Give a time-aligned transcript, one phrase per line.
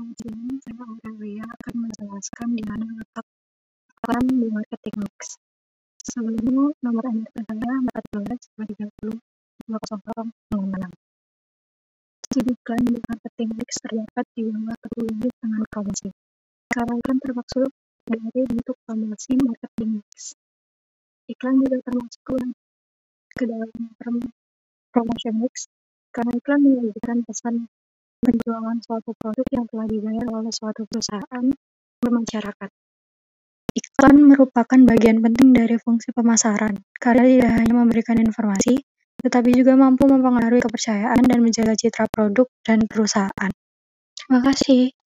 [0.00, 3.26] Pengujian, saya Aurelia akan menjelaskan di mana letak
[3.92, 5.36] iklan di marketing mix.
[6.00, 7.72] Sebelumnya, nomor NRP saya
[8.16, 8.32] 14
[8.80, 9.20] 230
[9.68, 10.88] 200
[12.16, 16.08] Subsidi iklan di marketing mix terdapat di bawah 10 unit dengan promosi.
[16.72, 17.70] Cara iklan termaksud
[18.08, 20.32] dari bentuk promosi marketing mix.
[21.28, 22.40] Iklan juga termasuk
[23.36, 23.68] ke dalam
[24.96, 25.68] promotion mix
[26.16, 27.68] karena iklan menyajikan pesan
[28.20, 31.44] penjualan suatu produk yang telah dibayar oleh suatu perusahaan
[32.00, 32.70] ke masyarakat.
[33.70, 38.76] Iklan merupakan bagian penting dari fungsi pemasaran, karena tidak hanya memberikan informasi,
[39.20, 43.52] tetapi juga mampu mempengaruhi kepercayaan dan menjaga citra produk dan perusahaan.
[44.16, 44.99] Terima kasih.